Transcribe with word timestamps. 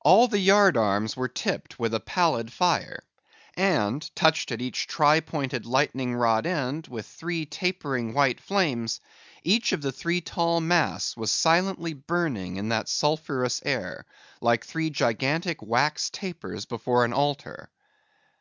All 0.00 0.26
the 0.26 0.40
yard 0.40 0.76
arms 0.76 1.16
were 1.16 1.28
tipped 1.28 1.78
with 1.78 1.94
a 1.94 2.00
pallid 2.00 2.52
fire; 2.52 3.04
and 3.56 4.02
touched 4.16 4.50
at 4.50 4.60
each 4.60 4.88
tri 4.88 5.20
pointed 5.20 5.66
lightning 5.66 6.16
rod 6.16 6.46
end 6.46 6.88
with 6.88 7.06
three 7.06 7.46
tapering 7.46 8.12
white 8.12 8.40
flames, 8.40 8.98
each 9.44 9.70
of 9.70 9.80
the 9.80 9.92
three 9.92 10.20
tall 10.20 10.60
masts 10.60 11.16
was 11.16 11.30
silently 11.30 11.94
burning 11.94 12.56
in 12.56 12.70
that 12.70 12.88
sulphurous 12.88 13.62
air, 13.64 14.04
like 14.40 14.64
three 14.64 14.90
gigantic 14.90 15.62
wax 15.62 16.10
tapers 16.10 16.64
before 16.64 17.04
an 17.04 17.12
altar. 17.12 17.70